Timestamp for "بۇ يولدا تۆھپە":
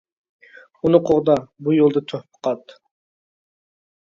1.67-2.43